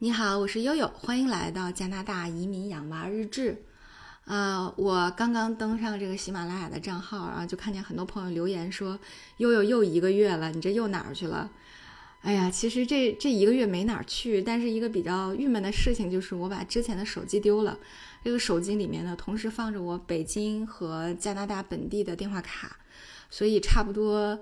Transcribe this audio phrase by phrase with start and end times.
[0.00, 3.64] 你好，我是悠悠，欢迎来到加拿大移民养娃日志。
[4.26, 8.96] 呃，我刚刚登上这个喜马拉雅的账号，然后就看见很多朋友留言说
[9.38, 11.50] ：“悠悠又一个月了，你这又哪儿去了？”
[12.22, 17.76] 哎呀，其实这这一个月没哪儿去，但是一个比较郁闷的事情就是我把之前的手机丢了。
[18.22, 22.76] 这个手机里面呢，同时放着我北京和加拿大本地的电话卡，
[23.28, 24.38] 所以差不多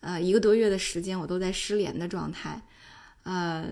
[0.00, 2.60] 呃一个多月的时间，我都在失联的状态。
[3.22, 3.68] 呃。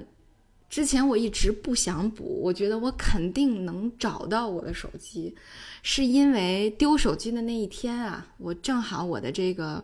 [0.68, 5.34] 之前我一直不想补，我觉得我肯定能找到我的手机，
[5.82, 9.82] 是因为丢手机的那一天啊，我正好我的这个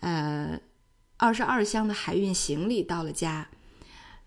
[0.00, 0.60] 呃
[1.16, 3.48] 二十二箱的海运行李到了家，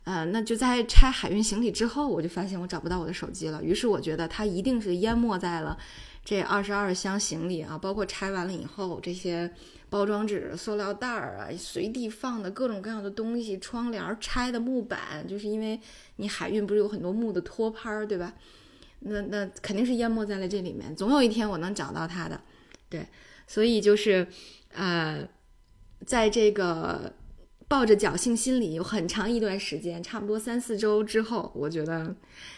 [0.04, 5.78] 呃，那就在拆海运行李之后，我就发现我找不到我的手机了，于是我觉得它一定是淹没在了
[6.24, 9.52] 这二十二箱行李啊，包括拆完了以后这些。
[9.90, 15.80] 包装纸、塑料袋儿啊，随地放的各种各样的东西，窗帘拆的木板，就是因为
[16.16, 18.34] 你海运不是有很多木的托盘儿，对吧？
[19.02, 20.96] 那那肯定是淹没在了这里面。
[20.96, 22.42] 总有一天我能找到它的，
[22.90, 23.06] 对。
[23.46, 24.26] 所以就是，
[24.74, 25.30] 呃，
[26.08, 27.14] 在这个
[27.68, 32.16] 抱着侥幸心理有很长一段时间，差不多三四周之后，我觉得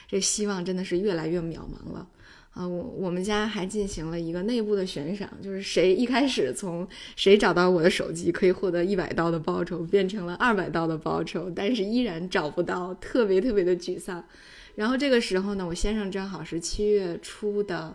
[0.08, 2.08] 这希望真的是越来越渺茫了。
[2.56, 14.24] 啊，我我们家还进行了一个内部的悬赏，就是谁一开始从谁找到我的手机，可以获得一百刀的报酬，变成了二百刀的报酬，但是依然找不到，特别特别的沮丧。
[14.76, 17.94] 然后这个时候呢，我先生正好是七月初的，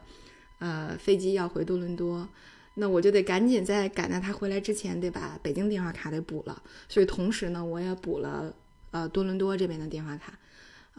[0.58, 2.28] 呃，飞机要回多伦多，
[2.74, 6.62] 那我就得赶紧在赶在他回来之前，得把北京电话卡得补了。
[6.86, 8.54] 所以同时呢，我也补了
[8.90, 10.38] 呃多伦多这边的电话卡。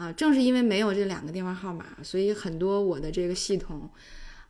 [0.01, 3.87] 啊，正是因为没有这两个电话号码，所以很多我的这个系统，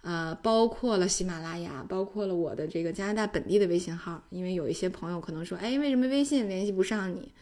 [0.01, 4.23] 呃，包括了喜马拉雅，包括了我的这个加拿大本地的微信号。
[4.29, 7.33] 因为有一些朋友可能说，哎，为什么微信联系不上你？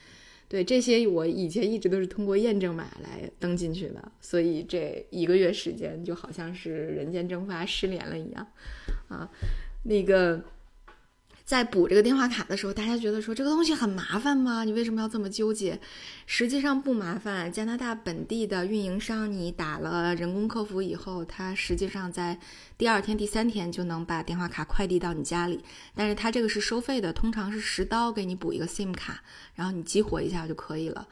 [0.48, 8.48] 对，这些我以前一直都是通过验证码来登进去的，所以这一个月时间就好像是人间蒸发、失联了一样。
[9.08, 9.30] 啊，
[9.84, 10.44] 那个。
[11.50, 14.64] 在补这个电话卡的时候，大家觉得说这个东西很麻烦吗？
[14.64, 15.80] 你为什么要这么纠结？
[16.28, 17.52] 实际上不麻烦。
[17.52, 22.38] 加拿大本地的运营商，你打了人工客服以后，他实际上在
[22.78, 25.60] 第二天、第三天就能把电话卡快递到你家里。
[25.96, 29.20] 但是它这个是收费的，通常是十刀给你补一个 SIM 卡，
[29.56, 31.08] 然后你激活一下就可以了。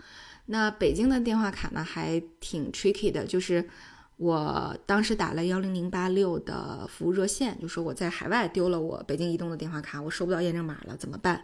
[0.46, 3.68] 那北京的电话卡呢，还挺 tricky 的，就是。
[4.18, 11.44] 我当时打了幺零零八六的服务热线，就说我在海外丢了我北京移动的电话卡，我收不到验证码了，怎么办？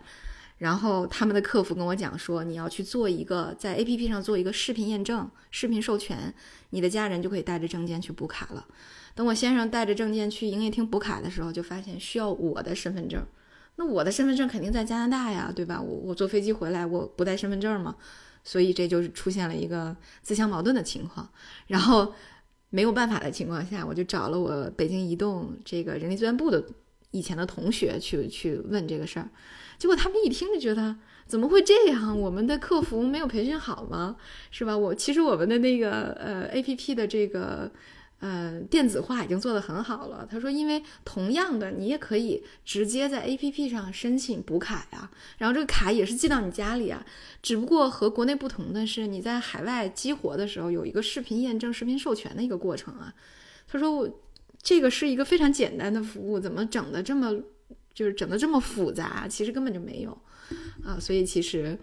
[0.57, 6.33] 然后他们的客服跟我讲说，你要去做一个在 A P P 上做一个视频验证、视频授权，
[6.71, 8.65] 你的家人就可以带着证件去补卡了。
[9.13, 13.23] 等我先生带着证件去营业厅补卡的时候，就发现需要我的身份证。
[13.75, 15.79] 那我的身份证肯定在加拿大呀，对吧？
[15.79, 17.95] 我我坐飞机回来，我不带身份证吗？
[18.43, 21.29] 所以这就是出现了一个自相矛盾的情况。
[21.67, 22.13] 然后。
[22.73, 26.65] 没有办法的情况下，我就找了我北京移动这个人力资源部的
[27.11, 29.29] 以前的同学去去问这个事儿，
[29.77, 30.95] 结果他们一听就觉得
[31.27, 32.19] 怎么会这样？
[32.19, 34.15] 我们的客服没有培训好吗？
[34.49, 34.75] 是吧？
[34.75, 37.71] 我其实我们的那个呃 A P P 的这个。
[38.25, 40.25] 嗯，电子化已经做得很好了。
[40.31, 47.05] 他说，因为同样的，你也可以直接在 APP 上申请补卡呀，然后这个卡也是寄到你家里啊。
[47.41, 53.13] 只不过和国内不同的是，你在海外激活的时候有一个视频验证、视频授权的一个过程啊。
[53.67, 54.09] 他说，我
[54.61, 57.37] 这个是一个非常简单的服务，怎么整的这么
[57.93, 59.27] 就是整的这么复杂？
[59.27, 60.17] 其实根本就没有
[60.85, 60.97] 啊。
[60.97, 61.77] 所以其实。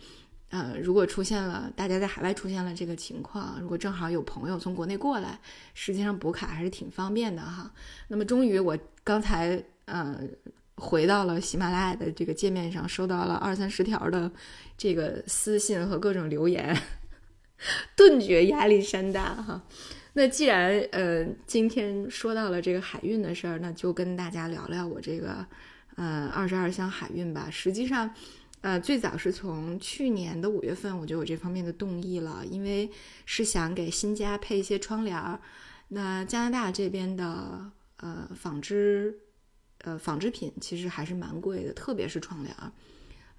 [0.50, 5.38] 呃，如果出现了大家在海外出现了这个情况，如果正好有朋友从国内过来，
[5.74, 7.72] 实际上补卡还是挺方便的哈。
[8.08, 10.20] 那么终于我刚才呃
[10.74, 14.28] 回到了喜马拉雅的这个界面上，收到了二三十条的
[14.76, 16.76] 这个私信和各种留言，
[17.94, 19.62] 顿觉压力山大哈。
[20.14, 25.46] 那既然呃今天说到了这个海运的事儿，那就跟大家聊聊我这个
[25.94, 27.46] 呃二十二箱海运吧。
[27.48, 28.12] 实际上。
[28.62, 32.90] 呃，最早是从去年的五月份我就有这方面的动议了，因为
[33.24, 35.40] 是想给新家配一些窗帘儿。
[35.88, 39.18] 那加拿大这边的呃纺织
[39.78, 42.70] 呃纺织品其实还是蛮贵的，特别是窗帘儿。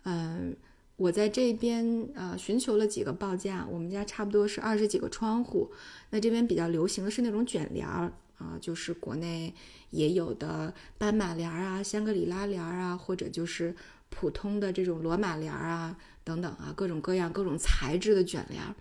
[0.05, 0.55] 嗯，
[0.95, 5.71] 我在这边呃寻求了几个报价，我们家差不多是二十几个窗户。
[6.09, 9.53] 那这边比较流行的是那种卷帘儿啊，就是国内
[9.91, 13.75] 也有的斑马帘儿啊、香格里拉帘儿啊，或者就是。
[14.11, 18.75] 普通的这种罗马帘儿啊，等等啊，各种各样、各种材质的卷帘儿，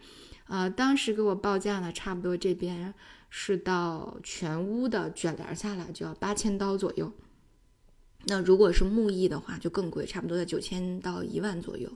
[0.49, 2.93] 呃，当时给我报价呢，差不多这边
[3.31, 7.11] 是到全屋的卷帘下来就要八千刀左右。
[8.27, 11.91] 那如果是木艺的话，就更贵，差不多在九千到一万左右。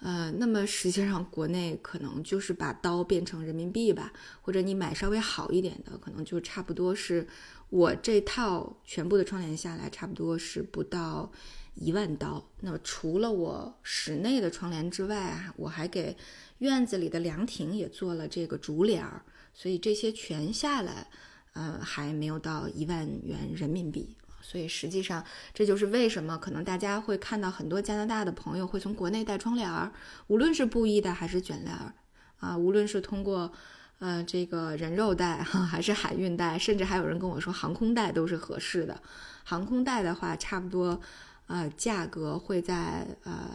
[0.00, 4.12] 呃，那么实际上国内可能就是把刀变成人民币吧，
[4.42, 7.26] 或者你买稍微好一点的，可能就差不多是
[7.70, 11.30] 我这套全部的窗帘下来，差不多是不到
[11.74, 12.44] 一万刀。
[12.60, 16.16] 那除了我室内的窗帘之外啊，我还给
[16.58, 19.22] 院子里的凉亭也做了这个竹帘儿，
[19.52, 21.08] 所以这些全下来，
[21.54, 24.16] 呃，还没有到一万元人民币。
[24.40, 25.24] 所以实际上，
[25.54, 29.90] 这就是为什么可能大家会看到很多加拿大的朋友会从国内带窗帘儿，
[30.26, 31.94] 无论是布艺的还是卷帘儿，
[32.38, 33.50] 啊，无论是通过
[33.98, 39.00] 呃这个人肉带哈， 还是海运带，甚至还有人跟我说航空带都是合适的。
[39.44, 41.00] 航空带的话，差不多
[41.46, 43.50] 呃价格会在呃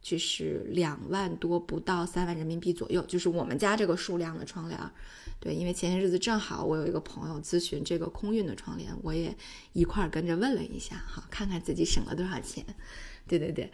[0.00, 4.78] 就是两万多不到三万人民币左右，就是我们家这个数量的窗帘。
[5.38, 9.34] 对，因为前些日子正好我有一个朋友咨询这个空运的窗帘，我也
[9.72, 12.64] 一块儿跟着问了一下，哈，看看自己省了多少钱。
[13.26, 13.70] 对对对，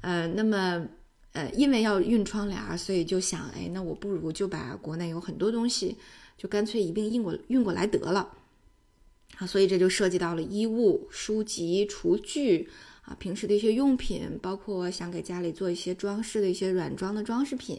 [0.00, 0.86] 呃，那么
[1.36, 5.94] 呃，因为要运窗帘，所以就想，哎，那我不如就把国内有很多东西，
[6.38, 8.32] 就干脆一并运过运过来得了。
[9.36, 12.70] 啊，所以这就涉及到了衣物、书籍、厨具
[13.02, 17.78] 啊，平时的一些用品，包括想给家里做一些装饰的一些软装的装饰品。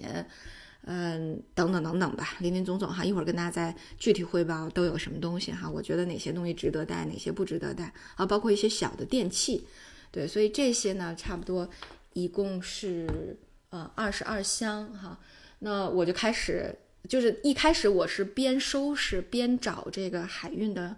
[0.90, 5.70] 嗯，等等等等吧，林林总总哈，一会儿跟大家再具体汇报都有什么东西哈。
[5.70, 9.66] 我觉得哪些东西值得带，哪些不值得带啊，包括一些小的电器，
[10.12, 11.68] 对，所以这些呢，差不多
[12.14, 13.36] 一共是
[13.70, 15.20] 呃二十二箱哈。
[15.60, 16.76] 那我就开始，
[17.08, 20.96] 就是一开始我是边收拾边找这个海运的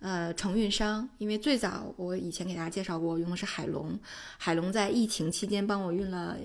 [0.00, 3.98] 呃承运商，因为最早我以前给大家介绍过，我用的是海龙，
[4.38, 6.36] 海龙在疫情期间帮我运了。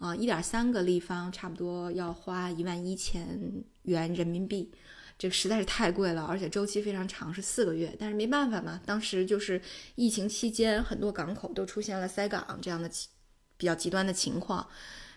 [0.00, 4.72] 啊，一点三个立方，差不多要花一万一千元人民币，
[5.18, 7.94] 这实在是太贵了，而且周期非常长，是四个月。
[7.98, 9.60] 但是没办法嘛，当时就是
[9.96, 12.90] 疫情期间，很多港口都出现了塞港这样的
[13.58, 14.66] 比较极端的情况。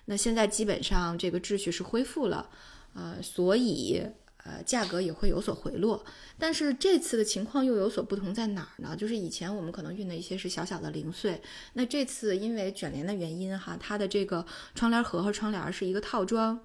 [0.05, 2.49] 那现在基本上这个秩序是恢复了，
[2.93, 4.03] 呃，所以。
[4.45, 6.03] 呃，价格也会有所回落，
[6.37, 8.93] 但是这次的情况又有所不同在哪儿呢？
[8.93, 11.41] 就是以前我们可能运的一些是小小的零碎，
[11.75, 14.45] 那这次因为卷帘的原因哈，它的这个
[14.75, 16.59] 窗帘盒和窗帘是一个套装，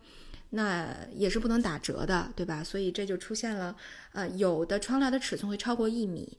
[0.50, 2.64] 那也是不能打折的，对吧？
[2.64, 3.76] 所以这就出现了，
[4.10, 6.36] 呃，有的窗帘的尺寸会超过一米，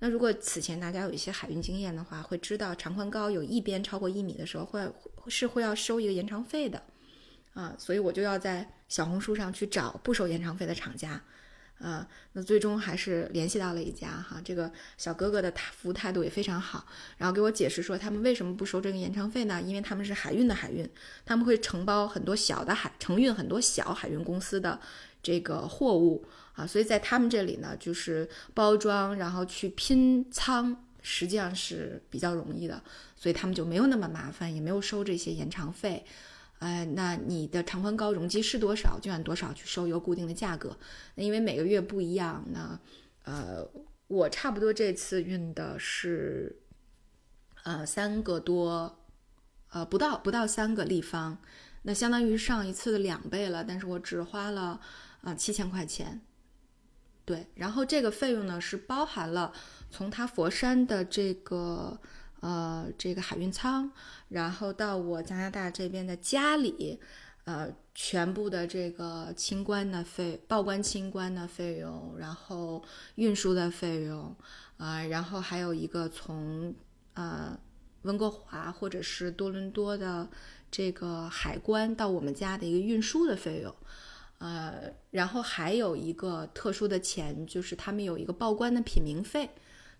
[0.00, 4.86] 那如果此前大家有一些海运经验的话，会知道长宽高有一边超过一米的时候，会
[5.28, 6.82] 是会要收一个延长费的。
[7.54, 11.20] 啊，所以我就要在小红书上去找不收延长费的厂家，
[11.78, 16.86] 啊，那最终还是联系到了一家哈，这个小哥哥的服务态度也非常好，
[17.18, 19.60] 然后给我解释说他们为什么不收这个延长费呢？
[19.60, 20.88] 因为他们是海运的海运，
[21.26, 24.80] 他们会承包很多小的海承运很多小海运公司的
[25.22, 32.82] 这个货物啊，所以在他们这里呢，就是包装然后去拼仓，实际上是比较容易的，
[33.16, 36.04] 所以他们就没有那么麻烦，也没有收这些延长费。
[36.60, 40.78] 哎，那你的长宽高容积是多少，就按多少去收一个固定的价格。
[41.16, 42.78] 那因为每个月不一样，那
[43.24, 43.68] 呃，
[44.06, 46.56] 我差不多这次运的是
[47.64, 48.96] 呃三个多，
[49.70, 51.36] 呃不到不到三个立方，
[51.82, 53.64] 那相当于上一次的两倍了。
[53.64, 54.80] 但是我只花了
[55.22, 56.20] 啊七千块钱，
[57.24, 59.52] 对，然后这个费用呢是包含了
[59.90, 61.98] 从他佛山的这个。
[62.42, 63.88] 呃，这个海运仓，
[64.28, 66.98] 然后到我加拿大这边的家里，
[67.44, 72.82] 呃，全部的这个清关的费、报关清关的费用，然后
[73.14, 74.34] 运输的费用，
[74.76, 76.74] 啊，然后还有一个从
[77.14, 77.56] 呃
[78.02, 80.28] 温哥华或者是多伦多的
[80.68, 83.72] 这个海关到我们家的一个运输的费用，
[84.42, 89.48] 呃，然后还有一个特殊的钱，就是他们有一个报关的品名费。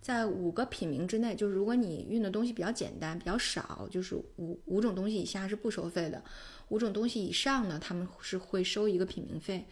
[0.00, 6.20] 在五个品名之内，就是如果你运的东西比较简单、比较少，就是五五种东西以下是不收费的，
[6.70, 9.64] 五种东西以上呢，他们是会收一个品名费。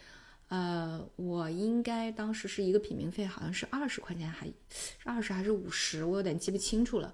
[0.47, 4.53] 呃，我应该当时是一个品名费，好像是二十块钱，还是
[5.05, 7.13] 二十还是五十，我有点记不清楚了。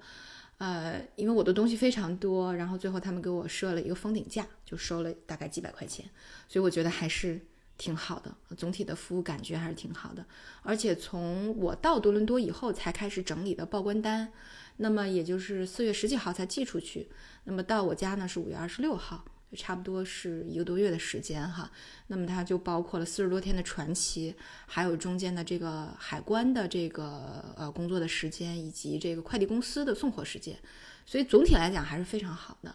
[0.58, 6.04] 呃，因为我的东西非常多，然后最后他们给我设了一个封顶价，就收了大概几百块钱，
[6.48, 7.40] 所以我觉得还是。
[7.78, 10.25] 挺好的，总体的服务感觉还是挺好的。
[10.62, 14.32] 而且从我到多伦多以后才开始整理的报关单，
[14.78, 17.10] 那么也就是四月十几号才寄出去，
[17.44, 21.70] 那么到我家呢是五月二十六号，就差不多是一个多月的时间哈。
[22.08, 24.34] 那么它就包括了四十多天的传奇，
[24.66, 30.56] 还有中间的这个海关的这个呃工作的时间，以及这个快递公司的送货时间，
[31.04, 32.74] 所以总体来讲还是非常好的。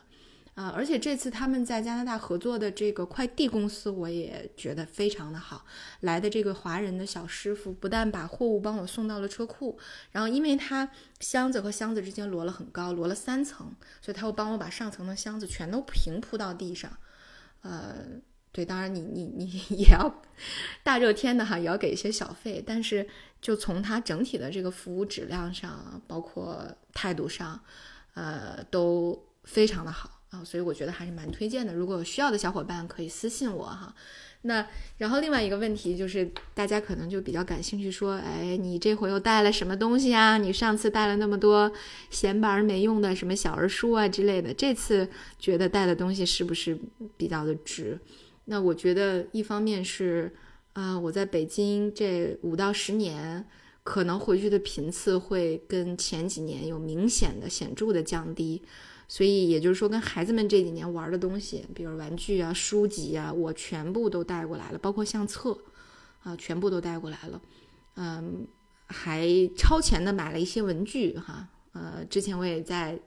[0.61, 5.65] 啊，而且这次他们在加拿大合作的这个快递公司，我也觉得非常的好。
[6.01, 9.79] 来的这个华人的小师傅，不但把货物帮我送到了车库，
[10.11, 10.87] 然后因为他
[11.19, 16.95] 箱子和箱子之间摞了很高，摞了三层，所以他会帮我把上层的箱子全都平铺到地上。
[17.63, 17.95] 呃，
[18.51, 20.21] 对，当然你你你也要
[20.83, 23.09] 大热天的哈，也要给一些小费，但是
[23.41, 26.63] 就从他整体的这个服务质量上，包括
[26.93, 27.59] 态度上，
[28.13, 30.20] 呃，都非常的好。
[30.31, 31.73] 啊，所以我觉得还是蛮推荐的。
[31.73, 33.93] 如果有需要的小伙伴可以私信我哈。
[34.43, 34.65] 那
[34.97, 40.39] 然后另外一个问题就是，大家可能就比较感兴趣，说，哎，你这回又带了什么东西啊？
[40.39, 41.71] 你上次带了那么多
[42.09, 45.07] 闲板没用的什么小儿书啊之类的，这次
[45.37, 46.75] 觉得带的东西是不是
[47.15, 47.99] 比较的值？
[48.45, 50.33] 那我觉得一方面是，
[50.73, 53.45] 啊，我在北京这五到十年，
[53.83, 58.63] 可能回去的频次会跟前几年有明显的显著的降低。
[59.13, 65.57] 所以也就是说，跟孩子们这几年玩的东西，比如玩具啊、书籍啊，我全部都带过来了，包括相册，
[66.23, 67.41] 啊，全部都带过来了。
[67.97, 68.47] 嗯，
[68.87, 69.27] 还
[69.57, 71.49] 超前的买了一些文具哈。
[71.73, 72.97] 呃，之前我也在，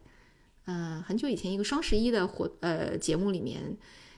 [0.66, 3.74] 嗯，很久以前一个双十一的活呃节目里面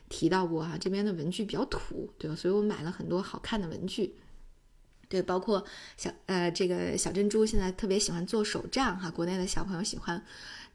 [0.09, 2.35] 提到过哈，这边的文具比较土，对吧？
[2.35, 4.13] 所以我买了很多好看的文具。
[5.07, 5.63] 对，包括
[5.95, 10.21] 小呃这个小珍珠现在特别喜欢做手账哈，国内的小朋友喜欢。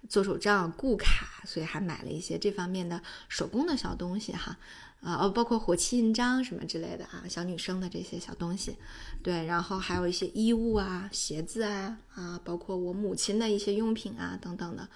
[0.09, 4.57] 做手账、固卡，所以还买了一些这方面的手工的小东西哈，
[5.01, 8.77] 啊哦，包括火漆印章什么之类的啊，小女生的这些小东西，
[9.23, 14.89] 对，然后还有一些衣物啊、鞋子啊啊，包括我母亲的一些用品啊等等的。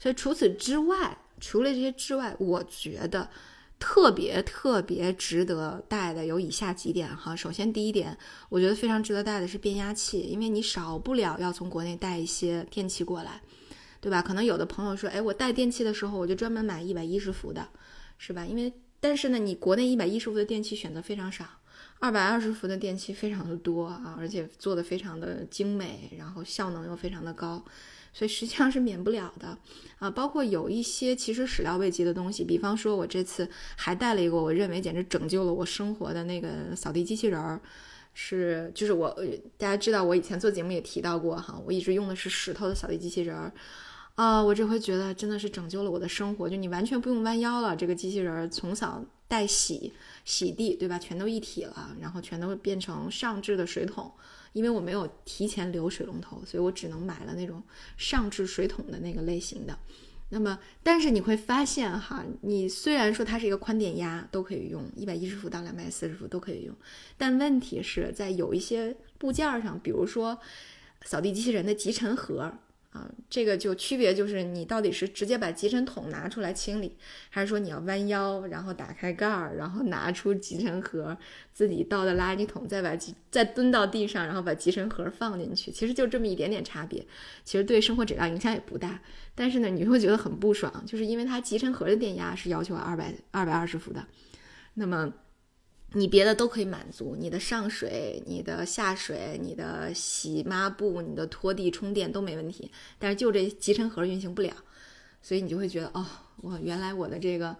[0.00, 3.28] 所以除此之外，除了这些之外，我觉得
[3.78, 7.36] 特别特别值得带的有以下几点哈。
[7.36, 8.16] 首先第一点，
[8.48, 13.42] 我觉得非常值得带的是变压器，因为你少不了要从国内带一些电器过来。
[14.04, 14.20] 对吧？
[14.20, 17.66] 可能有的朋友说，哎，我带电器的时候，我就专门买一百一十伏的，
[18.18, 18.44] 是吧？
[18.44, 18.70] 因为
[19.00, 21.46] 但是呢，你国内一百一十伏的电器选择非常少，
[22.00, 27.64] 二百二十伏的电器非常的多啊，而且做的非常的精美，然后效能又非常的高，
[28.12, 29.56] 所以实际上是免不了的
[29.98, 30.10] 啊。
[30.10, 37.58] 包括有一些其实始料未及的东西，比方说，我这次还带了一个我认为简直拯救了我生活的那个扫地机器人儿，
[38.12, 39.08] 是就是我
[39.56, 43.50] 大家知道我以前做节目也提到过哈，我一直用的是石头的扫地机器人儿。
[44.14, 49.92] 啊，我这回觉得真的是拯救了我的生活，就你完全不用弯腰了，这个机器人从扫带洗、
[50.24, 50.96] 洗地，对吧？
[50.96, 54.08] 全都一体了，然后全都变成上置的水桶，
[54.52, 57.60] 因为我没有提前留水龙头，所以我只能买了那种
[57.96, 59.76] 上置水桶的那个类型的。
[60.28, 66.72] 那么，但是你会发现哈，你虽然说它是一个宽电压都可以用，一百一十伏到两百四十伏都可以用，
[67.18, 70.38] 但问题是在有一些部件上，比如说
[71.04, 72.52] 扫地机器人的集尘盒。
[72.94, 76.96] 啊，这个就区别就是你到底是直接把集成桶拿出来清理，
[77.28, 81.18] 还是说你要弯腰，然后打开盖儿，然后拿出集成盒，
[81.52, 87.04] 自己倒的垃圾桶，再把集再蹲到地上，然后把集成盒放进去，其实就这么一点点差别，
[87.42, 89.00] 其实对生活质量影响也不大。
[89.34, 94.06] 但是呢，你会觉得很不爽，就是因为它集成盒的电压是要求二百二百二十伏的，
[94.74, 95.12] 那么。
[95.94, 104.52] 你别的都可以满足，你的上水、你的下水、你的洗抹布、你的拖地、充电都没问题，但是就这集成盒运行不了，
[105.22, 106.04] 所以你就会觉得哦，
[106.36, 107.56] 我原来我的这个，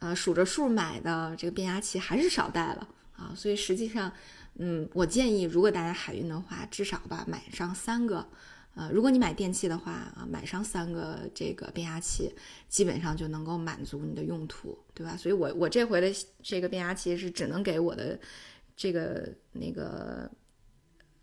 [0.00, 4.12] 呃，数着数买的这个变压器还是少带了啊，所以实际上，
[4.56, 8.28] 嗯，我建议如果大家海运的话，至少吧买上三个。
[8.78, 12.32] 呃，如果你买电器的话啊，买上三个这个变压器，
[12.68, 15.16] 基本上就能够满足你的用途，对吧？
[15.16, 16.06] 所以我我这回的
[16.44, 18.16] 这个变压器是只能给我的
[18.76, 20.30] 这个那个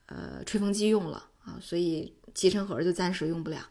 [0.07, 3.65] 呃吹风机用了啊，所以集成盒就暂时用不了。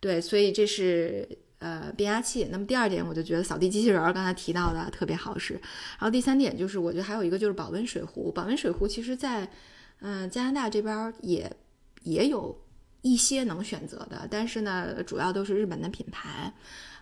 [0.00, 1.28] 对，所以这是
[1.60, 2.48] 呃变压器。
[2.50, 5.54] 那么第二点，我就觉得扫地机器人刚才提到的特别好使。
[5.54, 8.32] 然后第三点就是，我觉得还有一个就是保温水壶。
[8.32, 9.48] 保温水壶其实在
[10.00, 11.48] 嗯加拿大这边也
[12.02, 12.58] 也有。
[13.02, 16.52] 一些能选择的，但是呢，主要都是日本的品牌，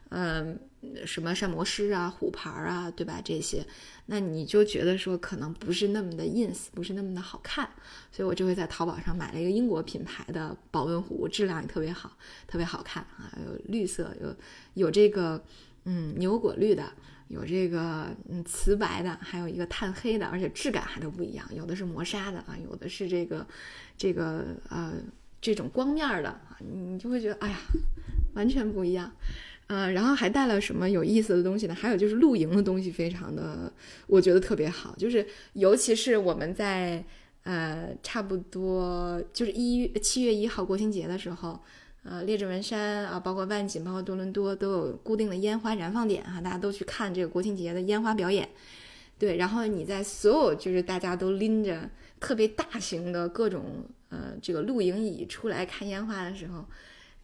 [0.09, 0.59] 嗯，
[1.07, 3.21] 什么膳魔师啊、虎牌啊，对吧？
[3.23, 3.64] 这些，
[4.07, 7.69] 那你就觉得说可能不是那么的 ins，不是那么的好看，
[8.11, 12.16] 所以我就会在淘宝上买了一个英国品牌的保温壶，质量也特别好，
[12.47, 14.35] 特别好看啊，有绿色，有
[14.73, 15.45] 有这个
[15.85, 16.90] 嗯牛果绿的，
[17.28, 23.47] 有这个嗯瓷白的，还有一个炭黑的，而且质感还都不一样，有的是磨砂的啊，有的是这个
[23.99, 24.95] 这个呃。
[25.40, 27.56] 这种光面的啊，你就会觉得哎呀，
[28.35, 29.11] 完全不一样，
[29.68, 31.75] 嗯，然后还带了什么有意思的东西呢？
[31.75, 33.73] 还有就是露营的东西，非常的，
[34.06, 37.02] 我觉得特别好，就是尤其是我们在
[37.44, 41.59] 呃差不多就是一七月一号国庆节的时候，
[42.02, 48.49] 呃，列治文山啊，包括万锦，包括多伦多都有固定的烟花燃放点哈，大家都去看这个国庆节的烟花表演。
[49.18, 56.64] 对，然后你在所有就是大家都拎着特别大型的各种呃这个露营椅出来看烟花的时候，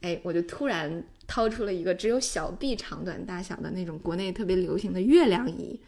[0.00, 5.78] 哎，我就突然掏出了一个只有小臂长短大小的那种国内特别流行的月亮椅，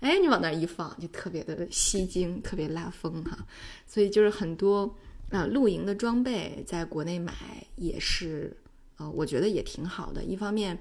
[0.00, 3.46] 哎，你往那一放就特别的吸睛，特别拉风哈。
[3.86, 4.94] 所以就是很多。
[5.30, 7.34] 那露营的装备在国内买
[7.76, 8.56] 也是，
[8.96, 10.24] 呃，我觉得也挺好的。
[10.24, 10.78] 一方面，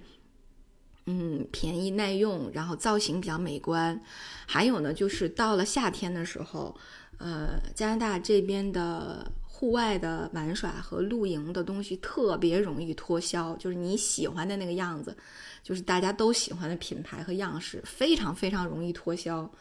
[1.05, 4.01] 嗯，便宜耐用，然后造型比较美观。
[4.45, 6.73] 还有呢，就是到了夏天的时候，
[7.17, 15.17] 呃，加拿大这边的户外的玩耍和露营的东西特别容易脱销，就是你喜欢的那个样子，
[15.63, 19.51] 就是大家都喜欢的品牌和样式，非常非常容易脱销，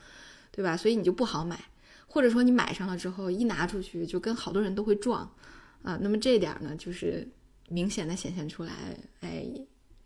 [0.51, 0.77] 对吧？
[0.77, 1.59] 所以你就不好买。
[2.07, 5.23] 或者说你买上了之后，一拿出去就跟好多人都会撞，
[5.81, 7.27] 啊，那么这点呢，就是
[7.71, 8.73] 明显的显现出来，
[9.21, 9.47] 哎，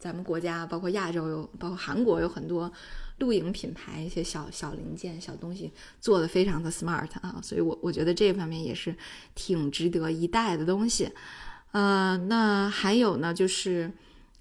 [0.01, 2.73] 咱们国家包括亚洲有，包括韩国有很多
[3.19, 8.97] 露营品牌，一些小小零件、小东西做的非常的 smart 啊，所以我我觉得这方面也是
[9.35, 11.13] 挺值得一带的东西，
[11.71, 13.93] 呃，那还有呢，就是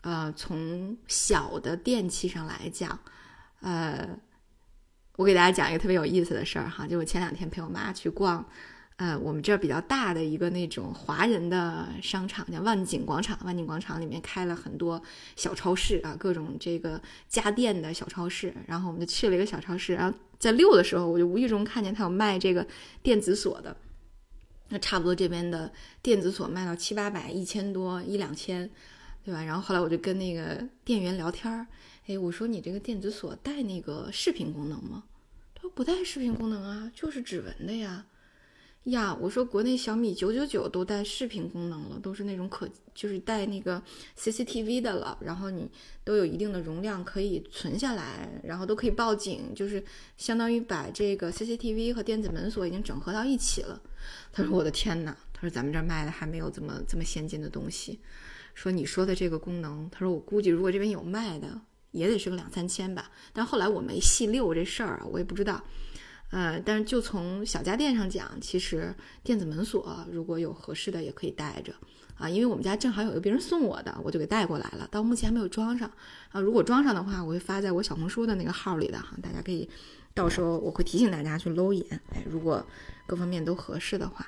[0.02, 2.98] 呃，从小的电器上来讲，
[3.60, 4.18] 呃。
[5.16, 8.48] 我给大家讲一个特别有意思的事儿哈，就我前两天陪我妈去逛，
[9.00, 13.40] 呃，我们这儿比较大的一个那种华人的商场，叫万景广场。
[13.46, 15.02] 万景广场里面开了很多
[15.38, 18.54] 小超市啊，各种这个家电的小超市。
[18.68, 22.68] 然后我们就去了一个小超市，然后在溜的时候，我就无意中看见他有卖这个
[23.02, 23.74] 电子锁的。
[24.68, 28.70] 那差不多这边的电子锁卖到七八百、一千多、一两千，
[29.24, 29.42] 对吧？
[29.42, 31.66] 然后后来我就跟那个店员聊天儿，
[32.08, 35.06] 哎，我说你这个电子锁带那个视频功能吗？
[35.56, 38.06] 他说不带视频功能啊，就是指纹的呀。
[38.86, 43.82] 呀，我说国内小米九九九都带视频功能了，都是那种可就是带那个
[44.18, 45.70] CCTV 的了，然后你
[46.04, 49.84] 都有一定的容量可以存下来，然后都可以报警，就是
[50.18, 53.80] 相当于把这个 CCTV 和电子门锁已经整合到一起了。
[54.32, 58.00] 他说：“我的天哪！”他说：“咱们这儿卖的还没有这么这么先进的东西。”
[58.56, 61.62] 说你说的这个功能，他说我估计如果这边有卖的。
[61.92, 65.60] 也得是个两三千吧，但后来我没细溜这事儿啊，我也不知道。
[66.32, 68.94] 呃，但是就从小家电上讲，其实
[69.24, 71.74] 电子门锁如果有合适的也可以带着
[72.18, 74.88] 啊，因为我们家正好有个别人送我的，我就给带过来了。
[74.92, 75.90] 到目前还没有装上
[76.32, 79.68] 啊，如果装上的话，我会发在我小红书的那个号里的哈，大家可以
[80.14, 82.02] 到时候我会提醒大家去搂一眼。
[82.14, 82.64] 哎，如果
[83.08, 84.28] 各方面都合适的话，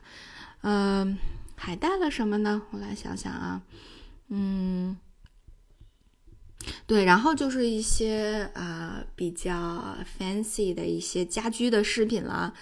[0.62, 1.18] 嗯，
[1.56, 2.64] 还带了什么呢？
[2.72, 3.62] 我来想想啊，
[4.30, 4.98] 嗯。
[6.86, 12.54] 对，然后就是一些啊比较 fancy 的一些家居的饰品啦，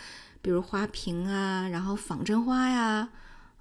[0.42, 3.10] 比如花瓶啊，然后仿真花呀，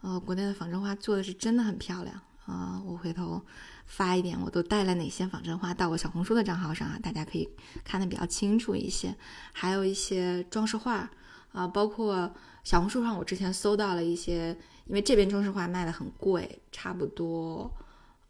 [0.03, 2.81] 呃，国内的仿真花做的是真的很漂亮啊。
[2.87, 3.42] 我回头
[3.87, 7.48] 发一点，我都带了哪些仿真花到我小红书的账号上啊，大家可以
[7.83, 9.14] 看得比较清楚一些。
[9.53, 11.11] 还有一些装饰画
[11.53, 17.72] 啊，包括小红书上我之前搜到了一些，因为这边装饰画卖的很贵，差不多。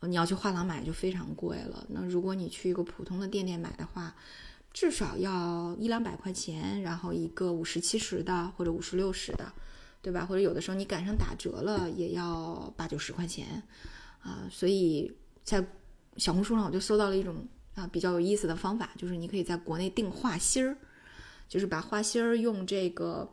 [0.02, 1.84] 你要去画廊买就非常贵了。
[1.88, 4.14] 那如果你去一个普通的店店买的话，
[4.72, 9.52] 至少要一两百块钱，然后一个五十七十的或者五十六十的，
[10.00, 10.24] 对吧？
[10.24, 13.62] 或者有的时候你赶上打折了，也要八九十块钱
[14.22, 14.46] 啊。
[14.50, 15.66] 所以在
[16.16, 20.76] 小红书上我就搜到了一种啊比较有意思的方法，就是你可以在国内订画芯儿，
[21.48, 23.28] 就是把画芯儿用这个。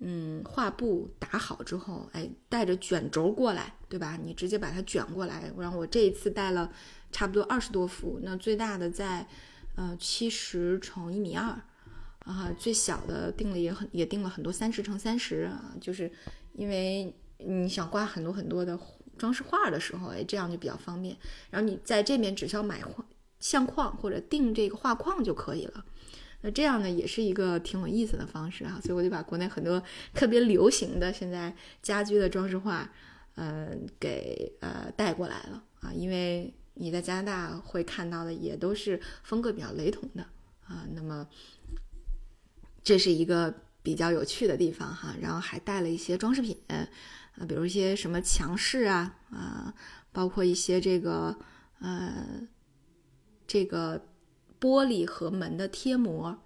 [0.00, 4.18] 嗯，画布打好之后，哎，带着卷轴过来，对吧？
[4.22, 5.50] 你直接把它卷过来。
[5.58, 6.70] 然后我这一次带了
[7.10, 9.26] 差不多二十多幅，那最大的在
[9.74, 11.58] 呃七十乘一米二，
[12.18, 16.12] 啊，最小的定了也很也定了很多三十乘三十啊，就是
[16.52, 18.78] 因为你想挂很多很多的
[19.16, 21.16] 装饰画的时候，哎，这样就比较方便。
[21.50, 23.04] 然后你在这边只需要买画
[23.40, 25.84] 相框或者订这个画框就可以了。
[26.42, 29.82] 那这样呢，也是一个挺有意思的方式啊，所以我就把国内很多
[30.14, 32.88] 特别流行的现在家居的装饰画，
[33.34, 40.22] 呃，给呃带过来了啊，因为你在加拿大会看到的也都是风格比较雷同的
[40.66, 41.26] 啊，那么
[42.84, 46.86] 这是一个比较有趣的地方哈，然后还带了一些装饰品啊，
[47.48, 49.74] 比如一些什么墙饰啊啊，
[50.12, 51.36] 包括一些这个
[51.80, 52.40] 呃
[53.46, 54.00] 这个。
[54.60, 56.38] 玻璃和门的贴膜，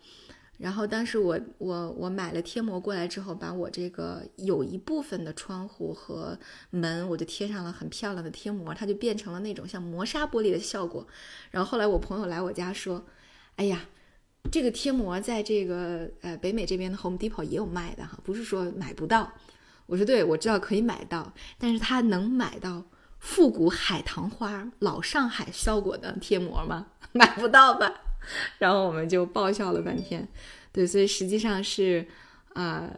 [0.58, 6.38] 然后当时我我我买了贴膜过来之后，把我这个有一部分的窗户和
[6.70, 11.06] 门，我就贴上了很漂亮的贴膜，它就变成了那种像磨砂玻璃的效果。
[11.50, 13.04] 然后后来我朋友来我家说
[13.56, 13.86] ：“哎呀，
[14.52, 19.32] 这个贴膜在这个呃北美这边的 Home Depot 也有卖的哈，不是说买不到。”
[19.86, 22.84] 我说：“对，我知道可以买到，但是它能买到
[23.18, 26.86] 复古海棠花老上海效果的贴膜吗？
[27.12, 27.92] 买不到吧？
[28.58, 30.26] 然后我们就爆笑了半天。
[30.72, 32.06] 对，所以实际上是，
[32.54, 32.88] 呃，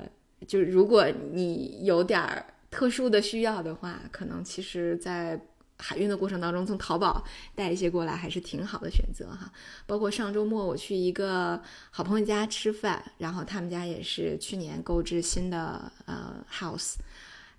[0.46, 5.40] 就如果你有点儿特殊的需要的话，可能其实在
[5.79, 9.51] 海运的过程当中，从淘宝带一些过来还是挺好的选择哈。
[9.87, 16.96] 包括上周末我去一个好朋友家吃饭，然后他们家也是去年购置新的呃 house，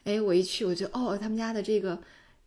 [0.04, 2.00] 哎，我一去我就哦，他们家的这个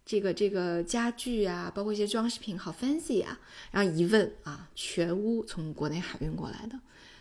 [0.07, 3.38] 这个这个家具啊，包括一些装饰品好 fancy 啊，
[3.73, 6.79] 然后一问啊，全屋从国内海运过来的。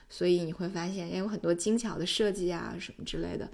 [0.08, 3.50] 所以你会发现，也有很多精巧的设计啊，什么之类的。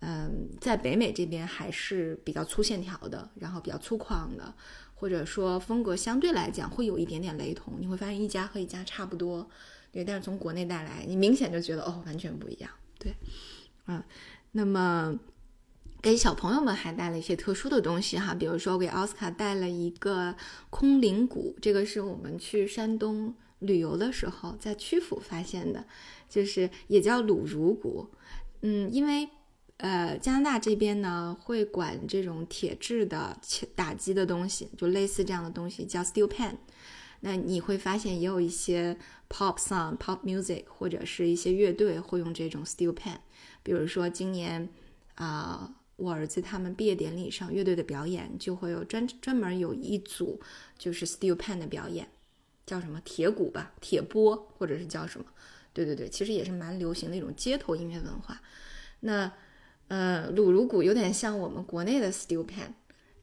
[0.00, 4.54] 嗯，在北美这边还是比较粗线条的，然后比较粗犷的，
[4.94, 7.74] 或者说风格相对来讲会有一点点雷同。
[7.78, 9.46] 你会发现一家和一家差不多，
[9.92, 10.02] 对。
[10.02, 12.70] 但是从国内带来，你明显就觉得哦，完全不一样。
[12.98, 13.14] 对，
[13.88, 14.02] 嗯。
[14.52, 15.16] 那么
[16.02, 20.34] 给小朋友们还带了一些特殊的东西哈，比如说我给奥斯卡带了一个
[20.70, 23.34] 空灵鼓，这个是我们去山东。
[23.60, 25.84] 旅游的时候，在曲阜发现的，
[26.30, 28.08] 就是也叫鲁如鼓，
[28.62, 29.28] 嗯，因为
[29.76, 33.38] 呃加拿大这边呢会管这种铁质的
[33.74, 36.54] 打击的东西，就类似这样的东西叫 steel pan。
[37.20, 38.96] 那你会发现也有一些
[39.28, 43.18] pop song、pop music 或者是一些乐队会用这种 steel pan。
[43.62, 44.66] 比如说今年
[45.16, 50.40] 啊，我儿子他们毕业典礼上乐队的表演就会有专专门有一组
[50.76, 52.08] 就是 steel pan 的表演。
[52.66, 55.26] 叫什么铁鼓吧，铁波，或者是叫什么？
[55.72, 58.40] 对对对，其实也是蛮流行的一种街头音乐文化。
[59.00, 59.32] 那
[59.88, 62.72] 呃，鲁鲁鼓有点像我们国内的 steel pan，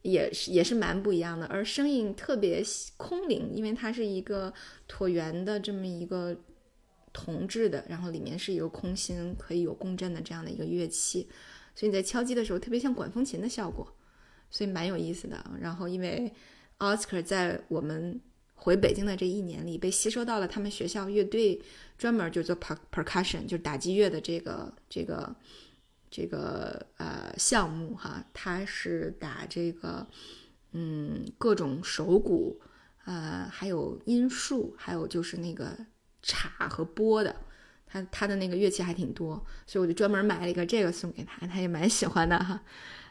[0.02, 2.62] 也是也是蛮不一样的，而声音特别
[2.98, 4.52] 空灵，因为它是一个
[4.86, 6.36] 椭圆的这么一个
[7.14, 11.26] 铜制的，然后里面是一个空心，可以有共振的这样的一个乐器，
[11.78, 13.86] 所以你在敲击的时候特别像管风琴的效果，
[14.50, 15.38] 所以蛮有意思的。
[15.60, 16.32] 然后因为
[16.80, 18.20] Oscar 在我们
[18.56, 21.62] 回北京的这一年里，被吸收到了他们学校乐队，
[21.96, 25.36] 专门就做 per percussion，就是打击乐的这个这个
[26.10, 28.26] 这个呃项目哈。
[28.34, 30.04] 他是打这个
[30.72, 32.60] 嗯各种手鼓，
[33.04, 35.78] 呃还有音树，还有就是那个
[36.24, 37.36] 镲和拨的。
[37.88, 42.62] 他他的那个乐器还挺多，所以我就专门买了一个这个送给他，他也蛮喜欢的哈。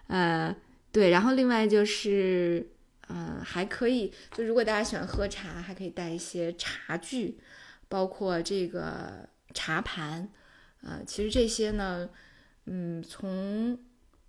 [0.08, 0.56] 呃
[0.92, 2.70] 对，然后另外就是。
[3.10, 4.12] 嗯，还可以。
[4.34, 7.38] 就如果大家喜欢喝茶，还可以带一些茶具，
[7.88, 10.30] 包括这个茶盘。
[10.82, 12.10] 呃，其实这些呢，
[12.66, 13.80] 嗯，从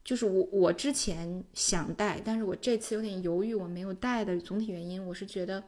[0.05, 5.65] 就是我我之前想带，但是我这次有点犹豫，我没有带的总体原因，我是觉得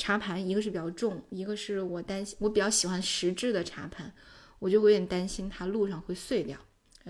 [0.00, 4.10] 茶盘一个是比较重，一个是我担心我比较喜欢实质的茶盘，
[4.58, 6.58] 我就有点担心它路上会碎掉。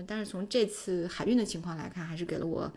[0.05, 2.71] 但是从这次海运的情况来看，还是给了我。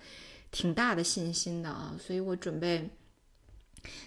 [0.51, 2.89] 挺大的信心的啊，所以我准备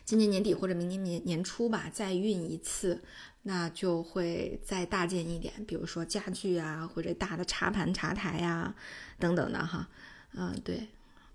[0.06, 3.04] 今年年底或者明年年年初吧，再运一次，
[3.42, 8.74] 那就会再大件一点，比如说家具啊，或者大的茶盘、茶台呀
[9.20, 9.90] 等等的哈。
[10.36, 10.88] 嗯，对，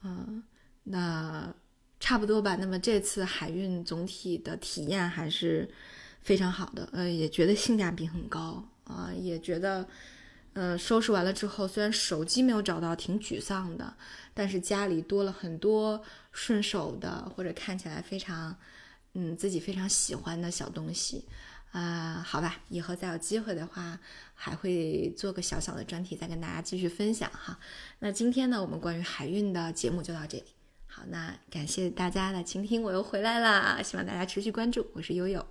[0.03, 0.43] 嗯，
[0.85, 1.55] 那
[2.03, 2.57] 差不多吧。
[2.57, 5.71] 那么这次海运总体的体验还是
[6.21, 9.87] 非常好的，呃，也觉得性价比很高啊，也觉得。
[10.55, 13.97] 嗯，收拾完了之后，虽然手机没有找到，挺沮丧的，
[14.35, 18.55] 但是家里多了很多顺手的或者看起来非常，
[19.15, 21.25] 嗯，自己非常喜欢的小东西，
[21.71, 23.99] 啊，好吧，以后再有机会的话，
[24.35, 27.59] 还会做个小小的专题，再跟大家继续分享哈。
[28.01, 30.45] 那今天呢，我们关于海运的节目就到这里。
[30.95, 35.43] 好，那感谢大家的倾听，我又回来啦，希望大家持续关注，我是悠悠。